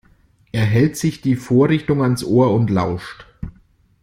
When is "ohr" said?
2.23-2.55